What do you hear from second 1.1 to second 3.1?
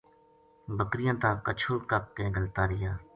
تا کَچھل کَپ کے گھَلتا رہیا